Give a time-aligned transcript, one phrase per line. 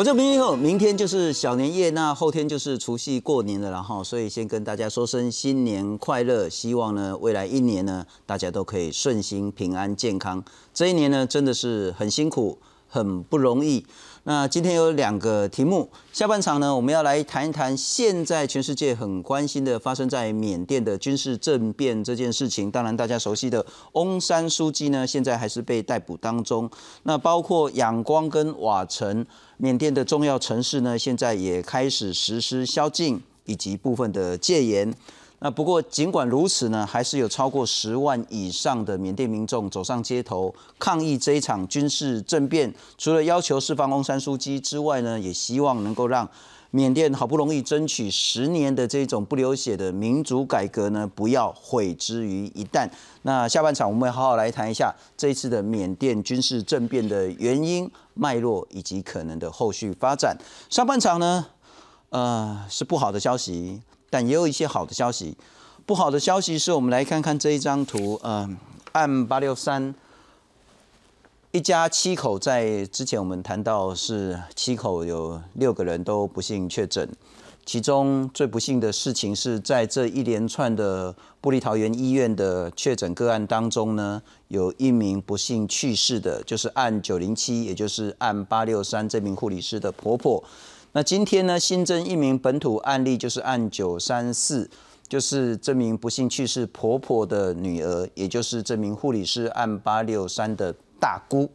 [0.00, 10.42] 国政明后，明天就是小年夜，那后天就是除夕过年了，然后所以先跟大家说声新年快乐，希望呢未来一年呢大家都可以顺心、平安、健康。
[10.72, 12.58] 这一年呢真的是很辛苦、
[12.88, 13.84] 很不容易。
[14.24, 22.70] 那今天有两个题目，下半场呢，我们要来谈一谈现在全世界很关心的发生在缅甸的军事政变这件事情。
[22.70, 26.70] 当然，大家熟悉的翁山书记呢，现在还是被逮捕当中。
[27.04, 29.24] 那包括仰光跟瓦城，
[29.56, 34.94] 缅甸的重要城市呢，现在也开始实施宵禁以及部分的戒严。
[35.42, 42.72] 那不过，尽管如此呢，还是有超过十万以上的缅甸民众走上街头抗议这一场军事政变。
[42.98, 46.28] 除了要求释放翁山书记之外呢，也希望能够让
[46.70, 52.86] 缅甸好不容易争取十年的这种不流血的民主改革呢，不要毁之于一旦。
[53.22, 60.36] 那下半场我们会好好来谈一下这一次的缅甸军事政变的原因、脉络以及可能的后续发展。
[60.68, 61.46] 上半场呢，
[62.10, 63.80] 呃，是不好的消息。
[64.10, 65.36] 但也有一些好的消息，
[65.86, 68.56] 不好的消息是我们来看看这一张图，嗯，
[68.92, 69.94] 案八六三
[71.52, 77.08] 一家七口，在之前我们谈到是七口有六个人都不幸确诊，
[77.64, 90.42] 其中最不幸的事情是在这一连串的布利桃园医院的确诊个案当中呢，有一名不幸去世的，就是案九零七，也就是案八六三这名护理师的婆婆。
[90.92, 94.68] 那今天呢，新增一名本土案例，就是案九三四，
[95.08, 101.48] 就是这名不幸去世婆婆的女儿，也就是这名护理师案八六三的大姑。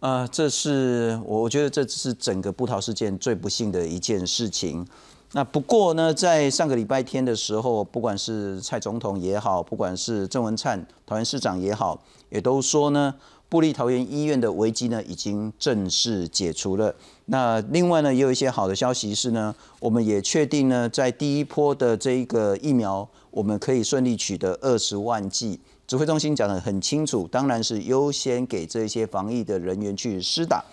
[0.00, 4.86] 呃，这是我我觉得这是整个布桃事件最不幸的一件事情。
[5.32, 13.14] 那不过呢，在上个礼拜天的时候，不管是蔡总统也好，不管是郑文灿桃园市长也好，也都说呢。
[13.50, 16.94] 布利桃园医院的危机呢，已经正式解除了。
[17.26, 25.58] 那另外呢，也有一些好的消息是呢，我们也确定呢，在第一波的这一个疫苗，我们可以顺利取得二十万剂。
[25.88, 30.64] 指挥中心讲得很清楚，当然是优先给这些防疫的人员去施打。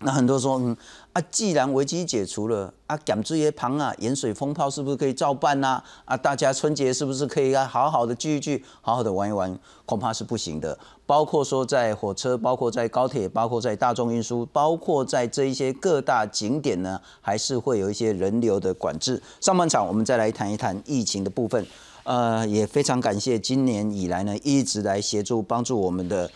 [0.00, 0.76] 那很多说，嗯
[1.12, 5.82] 啊，既然危机解除了，啊，减这些旁啊，盐水风炮是不是可以照办呐？
[6.04, 9.58] 啊，大家春节是不是可以啊，好好的聚一聚，好好的玩一玩？
[9.84, 10.78] 恐怕是不行的。
[11.04, 19.20] 包括说在火车，包括在高铁，包括在大众运输，包括在这一些各大景点呢，还是会有一些人流的管制。
[19.40, 21.66] 上半场我们再来谈一谈疫情的部分。
[22.04, 26.30] 呃，也非常感谢今年以来呢，一直来协助帮助我们的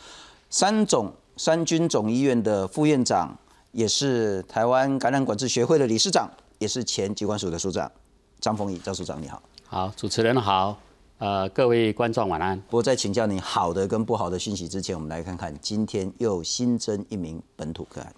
[0.50, 3.38] 三总三军总医院的副院长。
[3.72, 7.90] 也是台湾感染管制学会的理事长，也是前机关署的署长
[8.38, 9.42] 张丰毅张署长，你好。
[9.66, 10.78] 好，主持人好，
[11.16, 12.60] 呃，各位观众晚安。
[12.60, 18.14] 不过在请教你好的跟不好的讯息之前，我们来看看今天又新增一名本土个案。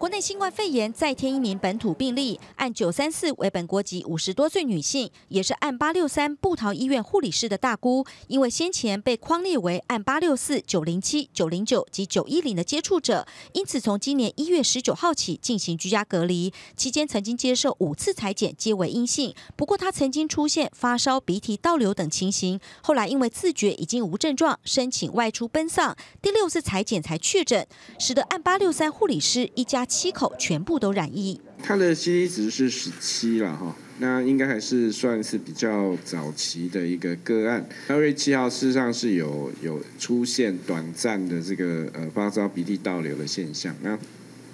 [0.00, 19.34] 国内新冠肺炎再添一名本土病例，按九三四为本国籍五十多岁女性，也是按八六三布桃医院护理师的大姑，因为先前被框列为按八六四九零七九零九及九一零的接触者，因此从今年一月十九号起进行居家隔离，期间曾经接受五次裁剪，皆为阴性。
[19.54, 27.66] 不过她曾经出现发烧、鼻涕倒流等情形，后来因为自觉已经无症状，申请外出奔丧，第六次裁剪才确诊，
[27.98, 29.86] 使得按八六三护理师一家。
[29.90, 37.68] 七口全部都染疫，他的 CD 值是十七了哈，那应该还是算是比较早期的一个个案。
[37.88, 43.98] 二月七号事实上是有有出现短暂的这个呃发烧、鼻涕倒流的现象，那。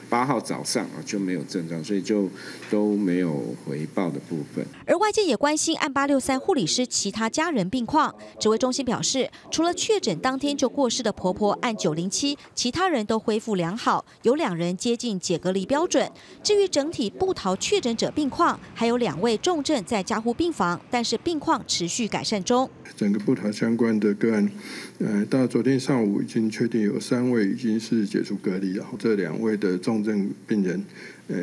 [0.08, 2.28] 八号早上啊就没有症状，所以就
[2.70, 4.64] 都没有回报的部分。
[4.86, 8.14] 而外界也关心案八六三护理师其他家人病况。
[8.38, 16.10] 指挥中心表示，除了确诊当天就过世的婆婆案九零七，其他人都恢复良好，有两人接近解隔离标准。
[16.42, 22.68] 至于整体不逃确诊者病况，还有两位重症在加护病房，但是病况持续改善中。
[22.96, 24.48] 整个不逃相关的个案，
[24.98, 29.76] 呃，到昨天上午已经确定有三位已经是解除隔离然后，这两位的。
[29.78, 30.82] 重症病人，
[31.28, 31.36] 呃。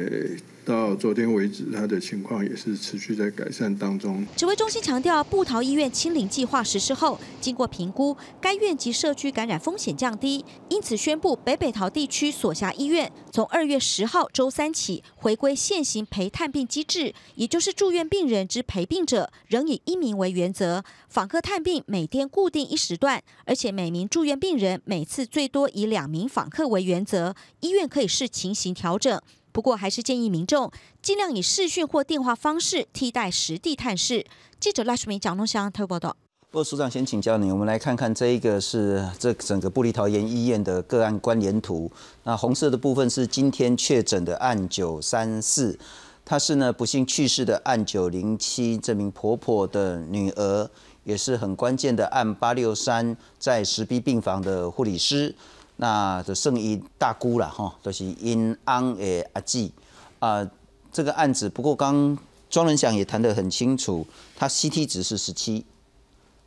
[0.65, 4.25] 到昨天为止，他的情况也是持续在改善当中。
[4.33, 29.21] 指挥中心强调，布桃医院清零计划实施后，经过评估，该院及社区感染风险降低，因此宣布北北桃地区所辖医院从二月十号周三起回归现行陪探病机制，也就是住院病人之陪病者仍以一名为原则，访客探病每天固定一时段，而且每名住院病人每次最多以两名访客为原则，医院可以视情形调整。
[29.53, 30.71] 不过，还是建议民众
[31.01, 34.25] 尽量以视讯或电话方式替代实地探视。
[34.59, 36.17] 记者赖淑明、蒋东祥特报道。
[36.49, 41.91] 不过署长先请教你，我们来看看这一个是这整个布利桃园医院的个案关联图。
[42.23, 45.77] 那红色的部分是今天确诊的案九三四，
[46.25, 50.69] 她是呢不幸去世的案九零七，这名婆婆的女儿，
[51.03, 55.35] 也是很关键的案八六三，在石壁病房的护理师。
[55.77, 59.71] 那的圣医大姑啦，哈，都是因安的阿姊
[60.19, 60.49] 啊。
[60.91, 62.15] 这个案子，不过刚
[62.49, 64.05] 庄仁祥也谈得很清楚，
[64.35, 65.65] 他 CT 值是十七。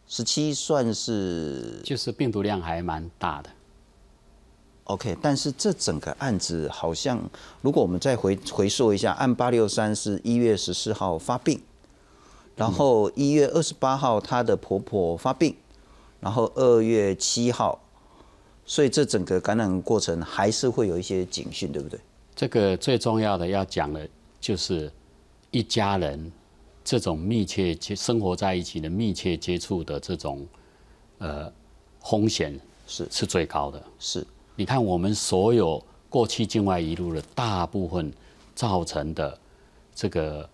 [0.07, 3.51] 十七算是，就是病毒量还蛮大的。
[4.85, 7.21] OK，但是这整个案子好像，
[7.61, 11.61] 如果我们再回回溯一下，案八六三是一月十四号发病，
[12.55, 15.57] 然后一月二十八号她的婆婆发病，
[16.21, 17.81] 然后二月七号，
[18.67, 21.99] 所以这整个感染过程还是会有一些警讯，对不对？
[22.35, 24.07] 这个最重要的要讲的，
[24.41, 24.93] 就是
[25.51, 26.31] 一家人。
[26.89, 30.47] 这种密切接生活在一起的密切接触的这种，
[31.19, 31.53] 呃，
[32.01, 33.83] 风险是是最高的。
[33.99, 34.25] 是，
[34.55, 38.13] 你看我们所有过去境外一路的大部分
[38.55, 39.37] 造成的
[39.97, 40.49] 这个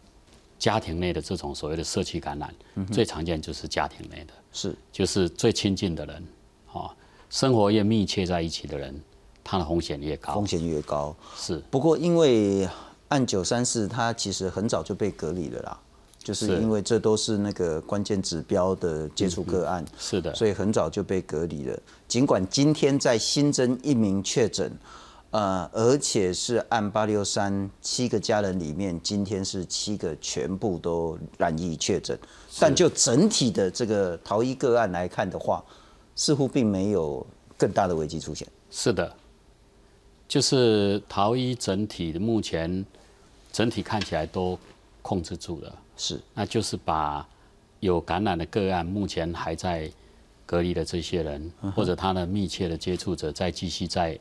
[0.58, 2.54] 家庭内的这种所谓的社区感染，
[2.90, 6.24] 最常见就是家庭内的，是，就是最亲近的人，
[6.72, 6.96] 啊，
[7.32, 8.94] 生活越密切在一起的人，
[9.42, 10.34] 他的风险越高。
[10.34, 11.16] 风险越高。
[11.34, 11.62] 是。
[11.70, 12.68] 不过因为
[13.08, 15.80] 按九三四，他其实很早就被隔离了啦。
[16.22, 21.76] 就是因为这都是那个关键指标的接触个案，是的，所以很早就被隔离了。
[22.06, 24.70] 尽管今天在新增一名确诊，
[25.30, 32.16] 呃，而且是按八六三七个家人里面，今天是七个全部都染疫确诊，
[32.60, 35.64] 但就整体的这个逃逸个案来看的话，
[36.14, 37.26] 似乎并没有
[37.56, 38.46] 更大的危机出现。
[38.70, 39.14] 是的，
[40.28, 42.84] 就是逃逸整体的目前
[43.52, 44.58] 整体看起来都
[45.02, 45.78] 控制住了。
[45.96, 47.26] 是，那就是把
[47.80, 49.90] 有感染的个案，目前还在
[50.46, 54.18] 隔离的这些人，或者他的密切的接触者，再继续在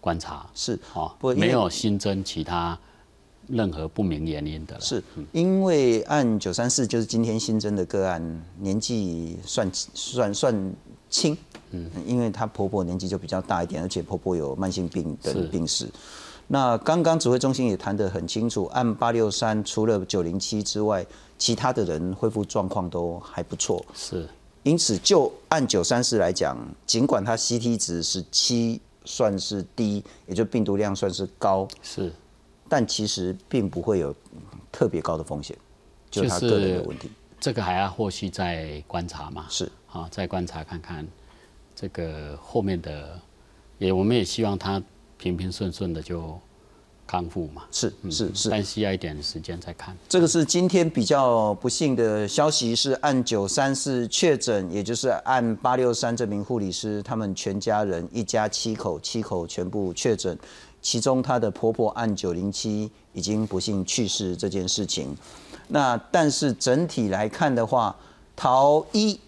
[0.00, 0.48] 观察。
[0.54, 2.78] 是，哦，没有新增其他
[3.48, 4.80] 任何不明原因的了。
[4.80, 5.02] 是，
[5.32, 10.74] 因为按九三四就是今天新增的个案，年纪算算算
[11.10, 11.36] 轻，
[11.70, 15.88] 嗯，因为她婆婆年纪就比较大一点，而且婆婆有慢性病的病史。
[16.46, 21.04] 那刚刚指挥中心也谈得很清楚，按八六三除了九零七之外，
[21.38, 23.84] 其他的人恢复状况都还不错。
[23.94, 24.28] 是，
[24.62, 26.56] 因此就按九三四来讲，
[26.86, 32.12] 尽管它 CT 值是七，算是低，也就病毒量算是高，是，
[32.68, 34.14] 但其实并不会有
[34.70, 35.56] 特别高的风险，
[36.10, 37.10] 就是他个人的问题。
[37.40, 39.46] 这个还要后续再观察嘛？
[39.48, 41.06] 是，好，再观察看看
[41.74, 43.20] 这个后面的，
[43.78, 44.82] 也我们也希望他。
[45.16, 46.38] 平平顺顺的就
[47.06, 49.96] 康复嘛，是是是，但需要一点时间再看。
[50.06, 60.36] 这个是今天比较不幸的消息，是按九三四确诊，也就是按八六三这名护理师，他们全家人一家七口，七口全部确诊，
[60.84, 65.16] 其中她的婆婆按九零七已经不幸去世这件事情。
[65.66, 67.96] 那但是整体来看的话，
[68.36, 69.18] 逃一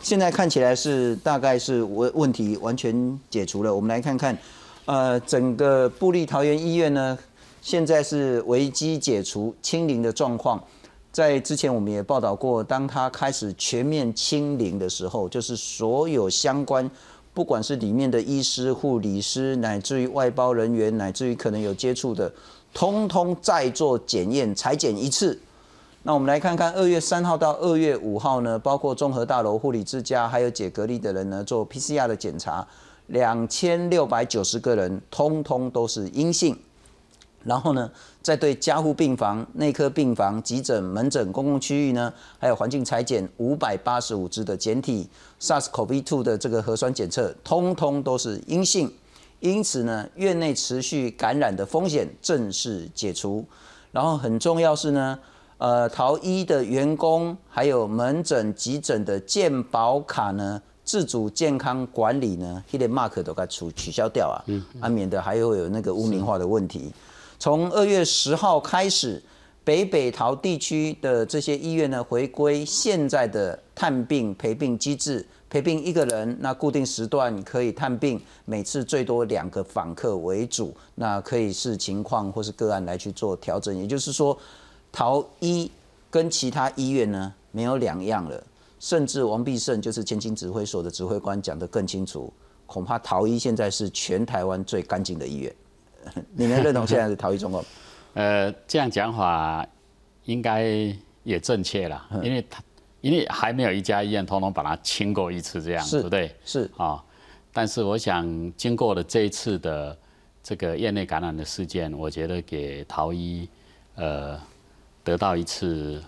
[0.00, 3.74] 现在看起来是大概是问问题完全解除了。
[3.74, 4.38] 我们来看看。
[4.86, 7.18] 呃，整个布利桃园医院呢，
[7.62, 10.62] 现在是危机解除、清零的状况。
[11.10, 16.90] 在之前我们也报道过，当他开始全面清零的时候，就是所有相关，
[17.34, 22.32] 不管是里面的医师、护理师，乃至于外包人员，乃至于可能有接触的，
[22.72, 25.38] 通通再做检验、裁剪一次。
[26.04, 32.66] 那我们来看看二月三号到二月五号呢，包括综合大楼、护理之家，还有解隔离的人呢，做 PCR 的检查。
[33.08, 36.56] 两千六百九十个人，通通都是阴性。
[37.44, 37.90] 然后呢，
[38.22, 45.08] 再对加护病房、内科病房、急诊、门诊、公共区域呢，还有环境裁剪五百八十五支的检体
[45.40, 48.92] ，SARS-CoV-2 的这个核酸检测，通通都是阴性。
[49.40, 53.44] 因此呢，院内持续感染的风险正式解除。
[53.92, 55.18] 然后很重要是呢，
[55.58, 60.60] 呃，逃医的员工，还有门诊、急诊的健保卡呢。
[60.86, 66.92] 自主健康管理呢，这些 mark 都该取取消掉啊，嗯啊，免得还会有那个污名化的问题。
[67.44, 69.22] 从二月十号开始，
[69.64, 83.76] 北北桃地区的这些医院呢，回归现在的探病陪病机制，陪病一个人，那固定时段可以探病，每次最多两个访客为主，那可以视情况或是个案来去做调整。
[83.76, 84.34] 也就是说，
[84.90, 85.70] 桃医
[86.10, 88.42] 跟其他医院呢没有两样了。
[88.80, 92.32] 甚至王必胜就是前进指挥所的指挥官讲得更清楚，
[92.64, 95.54] 恐怕桃医现在是全台湾最干净的医院。
[96.34, 97.64] 你能认同现在的桃医状况？
[98.14, 99.66] 呃，这样讲法
[100.24, 100.64] 应该
[101.24, 102.62] 也正确啦，因为他
[103.00, 106.34] 因为还没有一家医院通通把它清过一次，这样是对不对？
[106.44, 107.02] 是啊，
[107.52, 108.24] 但是我想
[108.56, 109.96] 经过了这一次的
[110.42, 113.48] 这个院内感染的事件，我觉得给逃医
[113.96, 114.40] 呃
[115.02, 116.02] 得到一次，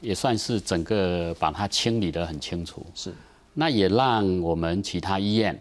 [0.00, 2.84] 也算是整个把它清理得很清楚。
[2.94, 3.12] 是，
[3.54, 5.56] 那也让我们其他医院，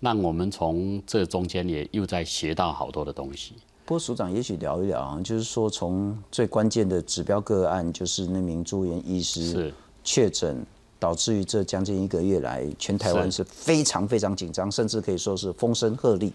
[0.00, 3.54] 让我们从这中间也又在学到好多的东西。
[3.84, 10.64] 不过署长也许聊一聊啊，就是说从最关键的指标个案，就是那名住院医师是确诊，
[10.98, 16.32] 导致于这将近一个月来，全台湾是是非常非常紧张，甚至可以说是风声鹤唳。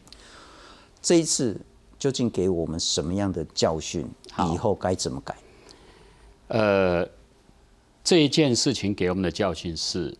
[1.02, 1.60] 这一次
[1.98, 4.08] 究竟给我们什么样的教训？
[4.54, 5.36] 以后该怎么改？
[6.50, 7.10] 呃，
[8.04, 10.16] 这一件事情给我们的教训是，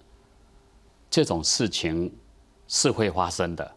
[1.10, 2.12] 这种事情
[2.70, 3.72] 是会发生的。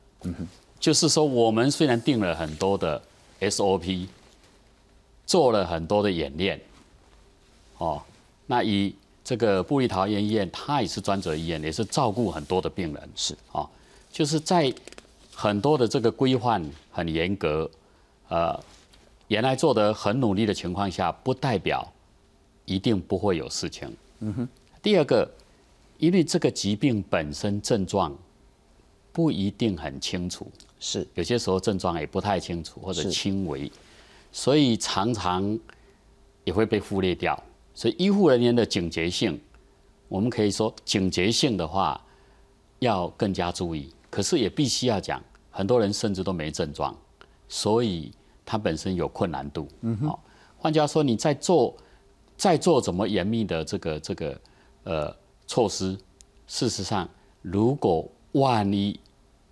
[0.78, 3.02] 就是说，我们虽然定了很多的
[3.40, 4.06] SOP，
[5.26, 6.60] 做了很多的演练，
[7.78, 8.00] 哦，
[8.46, 8.94] 那以
[9.24, 13.68] 这个布利桃园医院，它也是专责医院，也是照顾很多的病人，是哦，
[14.12, 14.72] 就是在
[15.34, 17.70] 很多的这个规范很严格，
[18.28, 18.58] 呃，
[19.28, 21.90] 原来做的很努力的情况下，不代表
[22.64, 23.96] 一定不会有事情。
[24.20, 24.48] 嗯哼。
[24.82, 25.30] 第二个，
[25.98, 28.12] 因为这个疾病本身症状
[29.12, 30.50] 不一定很清楚，
[30.80, 33.70] 是有些时候症状也不太清楚或者轻微，
[34.32, 35.58] 所以常常
[36.44, 37.40] 也会被忽略掉。
[37.74, 39.38] 所以医护人员的警觉性，
[40.08, 42.02] 我们可以说警觉性的话
[42.80, 43.92] 要更加注意。
[44.10, 46.94] 可是也必须要讲，很多人甚至都没症状，
[47.48, 48.12] 所以
[48.44, 49.66] 它本身有困难度。
[49.80, 50.22] 嗯好、
[50.58, 51.74] 换句话说，你在做
[52.36, 54.40] 在做怎么严密的这个这个
[54.84, 55.16] 呃
[55.46, 55.96] 措施，
[56.46, 57.08] 事实上，
[57.40, 58.98] 如果万一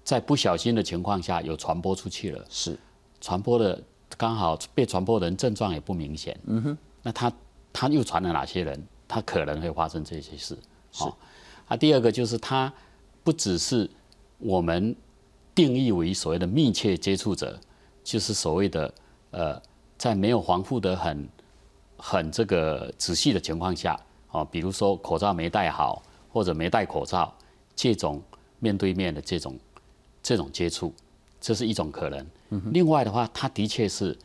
[0.02, 2.78] 在不小心的情况下有传播出去了，是
[3.20, 3.80] 传播的
[4.16, 7.32] 刚好被传播的人症状也不明显，嗯哼，那他
[7.72, 8.82] 他又传了哪些人？
[9.06, 10.56] 他可能会发生这些事。
[10.92, 11.18] 好、
[11.66, 12.72] 啊，第二个就是他
[13.24, 13.90] 不只是
[14.38, 14.94] 我们
[15.54, 17.58] 定义为所谓的密切接触者，
[18.04, 18.94] 就是所谓的
[19.32, 19.60] 呃，
[19.98, 21.28] 在没有防护的很
[21.96, 23.98] 很这个仔细的情况下，
[24.30, 27.34] 哦，比如说口罩没戴好，或者没戴口罩，
[27.74, 28.22] 这种
[28.60, 29.58] 面对面的这种
[30.22, 30.94] 这种接触，
[31.40, 32.26] 这是一种可能。
[32.72, 34.16] 另外的话，它的确是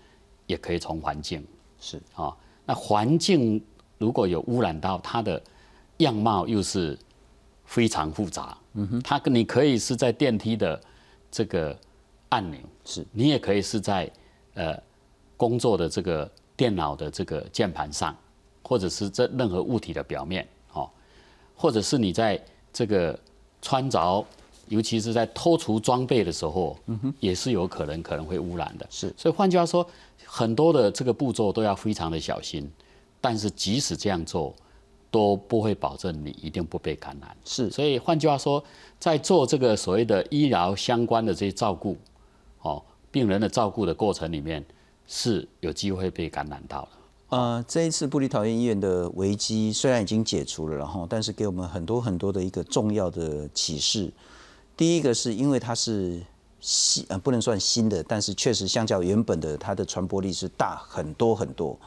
[0.46, 1.46] 也可以从环境
[1.80, 3.62] 是啊、那环境
[3.98, 5.42] 如果有污染到它的
[5.98, 6.98] 样貌，又是
[7.66, 8.58] 非常复杂。
[8.74, 10.80] 嗯哼，它跟你可以是在电梯的
[11.32, 11.78] 这个
[12.30, 14.12] 按钮，是你也可以是在
[14.56, 14.78] 呃
[15.38, 18.16] 工作的这个电脑的这个键盘上，
[18.64, 20.90] 或者是这任何物体的表面，哦，
[21.56, 23.18] 或者是你在这个
[23.66, 24.24] 穿着，
[24.68, 26.78] 尤其是在脱除装备的时候，
[27.20, 28.86] 也是有可能可能会污染的。
[28.92, 29.84] 是所以换句话说，
[30.24, 32.70] 很多的这个步骤都要非常的小心，
[33.20, 34.54] 但是即使这样做，
[35.10, 37.36] 都不会保证你一定不被感染。
[37.44, 38.64] 是所以换句话说，
[39.00, 41.98] 在做这个所谓的医疗相关的这些照顾，
[42.62, 44.64] 哦，病人的照顾的过程里面，
[45.08, 46.90] 是有机会被感染到的。
[47.30, 54.12] 呃，这一次布里桃园医院的危机虽然已经解除了，然后但是给我们很多很多的一个重要的启示。
[54.78, 56.22] 第一个是因为它是
[56.60, 61.78] 新呃不能算新的，但是确实相较原本的它的传播力是大很多很多。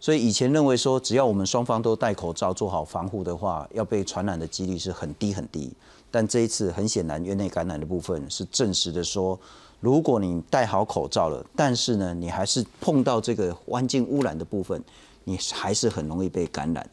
[0.00, 5.70] 所以以前认为说只要我们双方都戴口罩做好防护的话，要被传染的几率是很低很低。
[6.10, 9.38] 但这一次很显然院内感染的部分是证实的说，
[9.82, 14.80] 如果你戴好口罩了，但是呢你还是碰到这个环境污染的部分，
[15.24, 16.88] 你还是很容易被感染。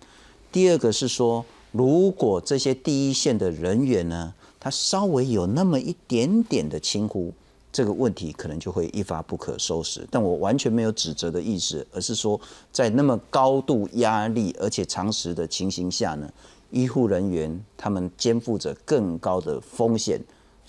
[0.51, 7.31] 第二个是说，如果这些第一线的人员呢，他稍微有那么一点点的轻忽，
[7.72, 10.08] 这个问题可能就会一发不可收拾。
[10.10, 12.41] 但我完全没有指责的意思，而是说，
[12.72, 16.27] 在那么高度压力而且常识的情形下呢，
[16.72, 20.19] 医护人员他们肩负着更高的风险，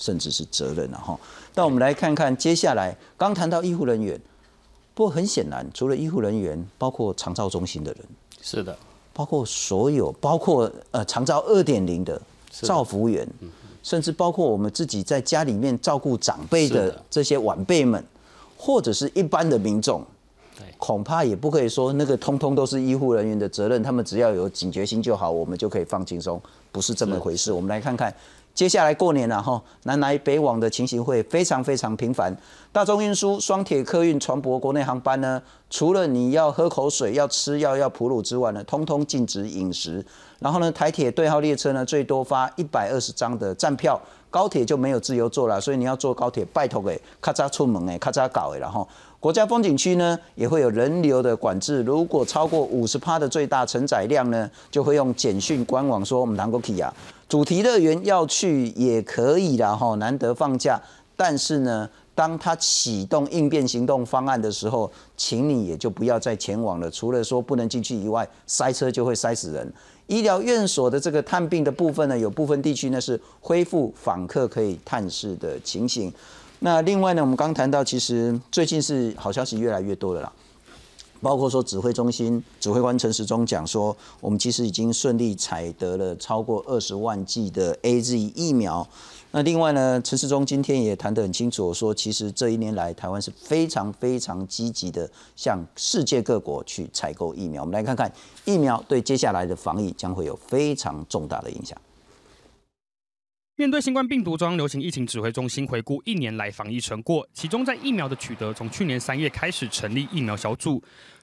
[0.01, 1.17] 甚至是责任了哈。
[1.55, 4.19] 那我们来看看接下来，刚谈到医护人员，
[4.95, 8.03] 不过很显然，除了医护人员，包括长照中心的人。
[8.41, 8.77] 是的，
[9.13, 13.29] 包括所有，包括呃长照二点零的照服员，
[13.83, 18.03] 甚至包括我们自己在家里面照顾长辈的的这些晚辈们，
[18.57, 20.03] 或者是一般的民众，
[20.79, 26.41] 恐怕也不可以说那个通通都是医护人员的责任，他们只要有警觉心就好，我们就可以放轻松，
[26.73, 27.53] 不是这么回事。
[27.53, 28.15] 我们来看看。
[28.61, 32.37] 接下来过年了哈，南来北往的情形会非常非常频繁。
[32.71, 35.41] 大众运输、双铁客运、船舶国内航班呢，
[35.71, 40.05] 除了你要喝口水、要吃药、要哺乳之外呢，通通禁止饮食。
[40.41, 43.99] 然后呢，台铁对号列车呢，最多发一百二十张的站票，
[44.29, 48.87] 高铁就没有自由坐了，所以你要坐高铁，拜托给，咔嚓出门诶，咔嚓搞诶，然后
[49.19, 56.93] 国家风景区呢也会有人流的管制，如果超过五十趴的最大承载量呢，就会用简讯官网说我们南国 K 啊，
[57.31, 60.81] 主题乐园要去也可以啦哈，难得放假，
[61.15, 69.73] 但是呢，当他启动应变行动方案的时候，请你也就不要再前往了，除了说不能进去以外，塞车就会塞死人。
[70.09, 76.13] 医疗院所的这个探病的部分呢，有部分地区呢是恢复访客可以探视的情形。
[76.59, 80.33] 那另外呢，我们刚谈到，其实最近是好消息越来越多了啦，
[81.21, 88.87] 包括说指挥中心指挥官陈时中讲说，我们其实已经顺利采得了超过二十万剂的 A Z 疫苗。
[89.33, 97.63] 那另外呢，陈时中今天也谈得很清楚，说其实这一年来台湾是非常非常积极的向世界各国去采购疫苗。
[97.63, 98.13] 我们来看看
[98.45, 101.79] 疫苗对接下来的防疫将会有非常重大的影响。
[103.61, 110.83] 面对新冠病毒，中央流行疫情指挥中心回顾一年来防疫成果，其中在疫苗的取得，从去年三月开始成立疫苗小组，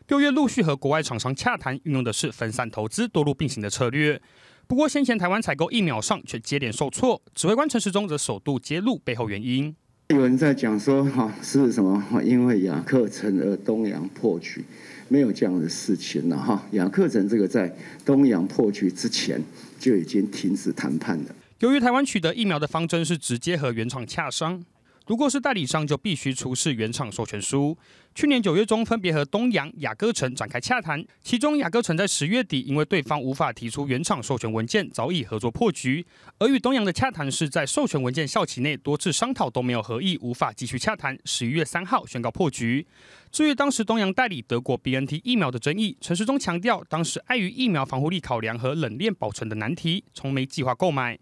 [0.10, 4.22] 六月陆续和国外厂商洽谈，运用的是分散投资、多路并行的策略。
[4.68, 9.76] 不过，先前台湾采购疫苗上却接连受挫，指挥官陈时中则首度揭露背后原因。
[10.10, 12.04] 有人在讲说，哈是什么？
[12.24, 14.64] 因为雅克城而东洋破局，
[15.08, 16.64] 没有这样的事情了哈。
[16.74, 17.76] 雅克城这个在
[18.06, 19.44] 东洋破局之前
[19.80, 21.36] 就已经停止谈判了。
[21.60, 24.64] 由于台湾取得疫苗的方针是直接和原厂洽商，
[25.08, 27.76] 如果是代理商就必须出示原厂授权书。
[28.14, 36.04] 去年九月中分别和东洋、雅歌城展开洽谈，其中雅歌城在十月底因为对方无法提出原厂授权文件，早已合作破局；
[36.38, 41.18] 而与东洋的洽谈是在授权文件效期内多次商讨都没有合意，无法继续洽谈。
[41.26, 42.86] 十一月三号宣告破局。
[43.32, 51.18] 至于当时东洋代理德国 BNT 疫苗的争议，陈时中强调，当时碍于疫苗防护力考量和冷链保存的难题，从没计划购买。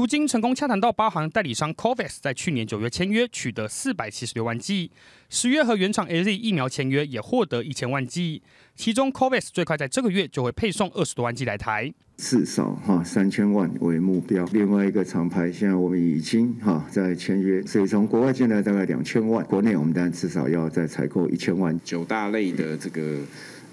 [0.00, 4.90] 如今成功洽谈到八行代理商 Covax 在去年九月签约，取得四百七十六万剂；
[5.28, 8.40] 十月和原厂 AZ 疫苗签约，也获得一千万剂。
[8.74, 14.42] 其中 Covax 最快在这个月就会配送二十多万剂来台，至少哈三千万为目标。
[14.54, 21.78] 另外一个厂牌现在我们已经哈在签约，所以从国外进来大概两千万，国内我们当然至少要再采购一千万。
[21.84, 23.18] 九大类的这个。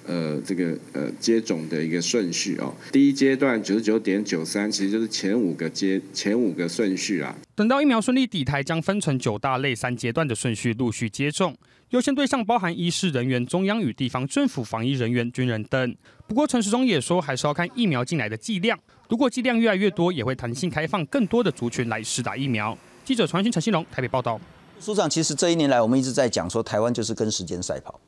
[0.07, 7.35] 呃，这个呃接种的一个顺序哦，第一阶段九十九点九三，其实就是前五个阶前五个顺序啊。
[7.53, 11.55] 等到疫苗顺利抵台，将分成九大类三阶段的顺序陆续接种，
[11.89, 15.95] 优先对象包含医师人员、中央与地方政府防疫人员、军人等。
[16.25, 22.77] 不过陈时中也说，还是要看疫苗进来的剂量，如果剂量越来越多，也会弹性开放更多的族群来试打疫苗。
[23.03, 24.39] 记者传讯陈新龙台北报道。
[24.79, 27.99] 署长，其实这一年来，我们一直在讲说，台湾就是跟时间赛跑。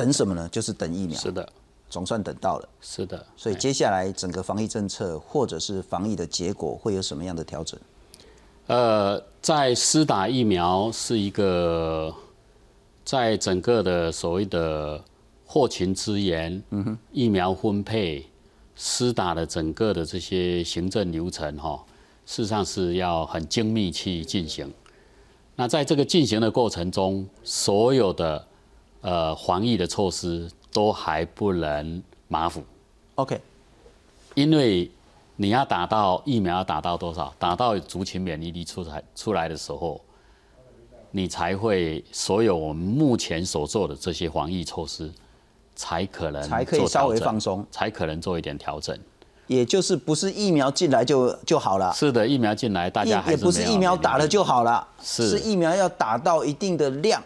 [0.00, 0.48] 等什么呢？
[0.50, 1.18] 就是等疫苗。
[1.20, 1.46] 是的，
[1.90, 2.68] 总算等到了。
[2.80, 7.78] 是的，所以接下来整个防疫政策或者是防疫的结果会有什么样的调整？
[8.68, 12.14] 呃，在施打疫苗是一个，
[13.04, 15.04] 在整个的所谓的
[15.44, 18.24] 后勤资源、嗯哼，疫苗分配、
[18.74, 21.84] 施打的整个的这些行政流程，哈，
[22.24, 24.72] 事实上是要很精密去进行。
[25.56, 28.46] 那在这个进行的过程中，所有的
[29.02, 32.62] 呃，防疫的措施都还不能马虎
[33.14, 33.40] ，OK，
[34.34, 34.90] 因为
[35.36, 39.98] 你要打到疫苗要打到多少，打到族群免疫力出来出来的时候，
[41.10, 45.10] 你才会所有我们目前所做的这些防疫措施，
[45.74, 48.94] 才可能才可以稍微放松，才可能做一点调整。
[49.46, 51.90] 也就是不是疫苗进来就就好了？
[51.94, 57.20] 是的，疫苗进来大家也不是疫苗打了就好了，是疫苗要打到一定的量。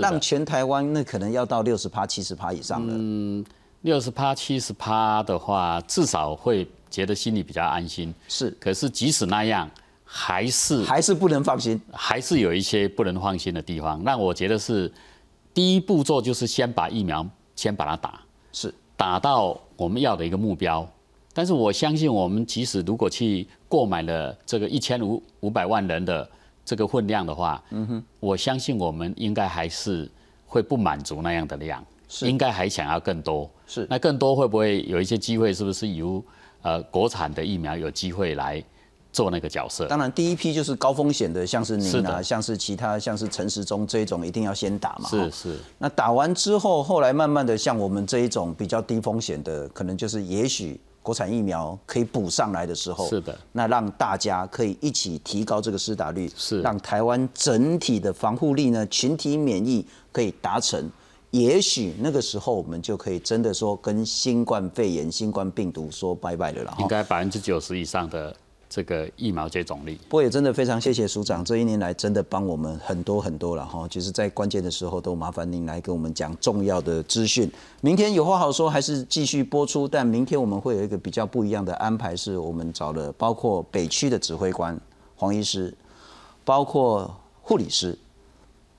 [0.00, 2.92] 让全台湾那可能要到六十趴、七十趴以上了。
[2.94, 3.42] 嗯，
[3.80, 8.14] 六十趴、七十趴的话，至少会觉得心里比较安心。
[8.28, 9.70] 是，可是即使那样，
[10.04, 14.04] 还是还是不能放心，还是有一些不能放心的地方。
[14.04, 14.92] 那我觉得是
[15.54, 18.20] 第一步骤就是先把疫苗先把它打，
[18.52, 20.86] 是打到我们要的一个目标。
[21.32, 26.28] 但是我相信，我们即使如果去购买了这个一千五五百万人的。
[26.70, 30.08] 这个分量的话，嗯哼，我相信我们应该还是
[30.46, 35.52] 会不满足那样的量，是应该还想要更多，是那更多会不会有一些机会？
[35.52, 36.22] 是不是由
[36.62, 38.62] 呃国产的疫苗有机会来
[39.10, 39.88] 做那个角色？
[39.88, 45.08] 当然，第一批就是高风险的，像是您啊，像是其他像是陈时中这一种，一定要先打嘛。
[45.08, 45.58] 是是。
[45.76, 50.80] 那打完之后，后来慢慢的像我们这一种比较低风险的，可能就是也许。
[51.02, 56.60] 国产疫苗可以补上来的时候，是的，那让大家可以一起提高这个施打率，是。
[56.60, 60.90] 让台湾整体的防护力呢，群体免疫可以达成，
[61.30, 66.76] 也许那个时候我们就可以真的说跟新冠肺炎、新冠病毒说拜拜了啦。
[66.78, 68.36] 应该百分之九十以上的
[68.70, 69.98] 这个疫苗接种率。
[70.08, 77.50] 不过也真的非常谢谢署长，这一年来真的帮我们很多很多了哈，就是在关键的时候都麻烦您来跟我们讲重要的资讯。
[77.80, 84.80] 明天有话好说，还是继续播出，但明天我们会有一个比较不一样的安排，是我们找了包括北区的指挥官
[85.16, 85.76] 黄医师，
[86.44, 87.98] 包括护理师，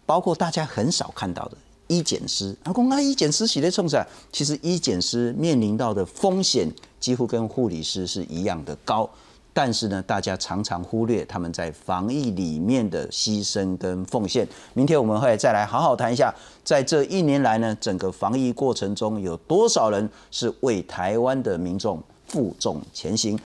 [0.05, 2.55] 包括大家很少看到的医检师。
[2.63, 4.07] 阿公，那医检师写在冲啥？
[4.31, 9.09] 其实医检师面临到的风险几乎跟护理师是一样的高。
[9.53, 14.47] 但是呢，大家常常忽略他们在防疫里面的牺牲跟奉献。
[14.73, 16.33] 明天我们会再来好好谈一下，
[16.63, 23.37] 在这一年来呢，整个防疫过程中有多少人是为台湾的民众负重前行。